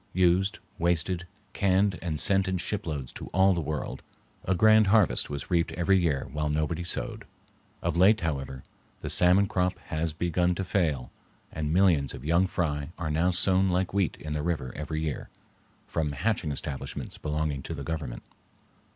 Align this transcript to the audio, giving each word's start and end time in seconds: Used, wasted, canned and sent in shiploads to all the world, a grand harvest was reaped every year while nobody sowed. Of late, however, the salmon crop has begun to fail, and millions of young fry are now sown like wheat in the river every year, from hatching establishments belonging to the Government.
Used, 0.13 0.57
wasted, 0.79 1.27
canned 1.53 1.99
and 2.01 2.19
sent 2.19 2.47
in 2.47 2.57
shiploads 2.57 3.13
to 3.13 3.27
all 3.27 3.53
the 3.53 3.61
world, 3.61 4.01
a 4.45 4.55
grand 4.55 4.87
harvest 4.87 5.29
was 5.29 5.51
reaped 5.51 5.71
every 5.73 5.99
year 5.99 6.27
while 6.33 6.49
nobody 6.49 6.83
sowed. 6.83 7.23
Of 7.83 7.95
late, 7.95 8.21
however, 8.21 8.63
the 9.01 9.11
salmon 9.11 9.45
crop 9.45 9.77
has 9.93 10.11
begun 10.11 10.55
to 10.55 10.63
fail, 10.63 11.11
and 11.51 11.71
millions 11.71 12.15
of 12.15 12.25
young 12.25 12.47
fry 12.47 12.89
are 12.97 13.11
now 13.11 13.29
sown 13.29 13.69
like 13.69 13.93
wheat 13.93 14.17
in 14.17 14.33
the 14.33 14.41
river 14.41 14.73
every 14.75 15.01
year, 15.01 15.29
from 15.85 16.13
hatching 16.13 16.49
establishments 16.51 17.19
belonging 17.19 17.61
to 17.61 17.75
the 17.75 17.83
Government. 17.83 18.23